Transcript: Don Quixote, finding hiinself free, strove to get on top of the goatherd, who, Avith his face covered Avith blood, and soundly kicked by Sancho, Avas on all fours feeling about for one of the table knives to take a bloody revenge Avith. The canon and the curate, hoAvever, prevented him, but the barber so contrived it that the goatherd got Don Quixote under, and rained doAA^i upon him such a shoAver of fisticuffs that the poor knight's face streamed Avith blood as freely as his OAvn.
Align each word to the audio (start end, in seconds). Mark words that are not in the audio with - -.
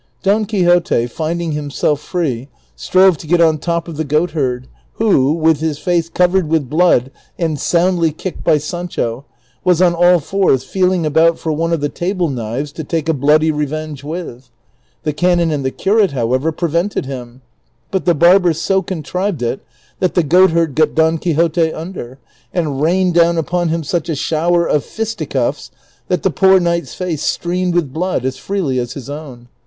Don 0.23 0.45
Quixote, 0.45 1.05
finding 1.05 1.53
hiinself 1.53 1.99
free, 1.99 2.47
strove 2.75 3.19
to 3.19 3.27
get 3.27 3.39
on 3.39 3.59
top 3.59 3.87
of 3.87 3.97
the 3.97 4.03
goatherd, 4.03 4.67
who, 4.93 5.35
Avith 5.37 5.57
his 5.57 5.77
face 5.77 6.09
covered 6.09 6.49
Avith 6.49 6.67
blood, 6.69 7.11
and 7.37 7.59
soundly 7.59 8.11
kicked 8.11 8.43
by 8.43 8.57
Sancho, 8.57 9.25
Avas 9.63 9.85
on 9.85 9.93
all 9.93 10.17
fours 10.19 10.63
feeling 10.63 11.05
about 11.05 11.37
for 11.37 11.51
one 11.51 11.71
of 11.71 11.81
the 11.81 11.87
table 11.87 12.29
knives 12.29 12.71
to 12.71 12.83
take 12.83 13.07
a 13.09 13.13
bloody 13.13 13.51
revenge 13.51 14.01
Avith. 14.01 14.49
The 15.03 15.13
canon 15.13 15.51
and 15.51 15.63
the 15.63 15.69
curate, 15.69 16.13
hoAvever, 16.13 16.57
prevented 16.57 17.05
him, 17.05 17.43
but 17.91 18.05
the 18.05 18.15
barber 18.15 18.53
so 18.53 18.81
contrived 18.81 19.43
it 19.43 19.61
that 19.99 20.15
the 20.15 20.23
goatherd 20.23 20.73
got 20.73 20.95
Don 20.95 21.19
Quixote 21.19 21.71
under, 21.71 22.17
and 22.51 22.81
rained 22.81 23.13
doAA^i 23.13 23.37
upon 23.37 23.69
him 23.69 23.83
such 23.83 24.09
a 24.09 24.13
shoAver 24.15 24.67
of 24.67 24.83
fisticuffs 24.83 25.69
that 26.07 26.23
the 26.23 26.31
poor 26.31 26.59
knight's 26.59 26.95
face 26.95 27.21
streamed 27.21 27.75
Avith 27.75 27.93
blood 27.93 28.25
as 28.25 28.37
freely 28.37 28.79
as 28.79 28.93
his 28.93 29.07
OAvn. 29.07 29.45